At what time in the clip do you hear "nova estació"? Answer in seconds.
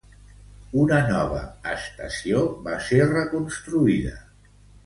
1.09-2.41